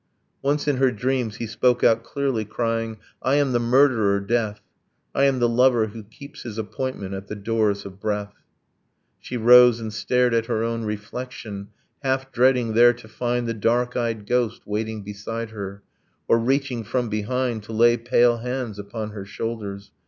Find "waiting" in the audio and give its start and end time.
14.65-15.03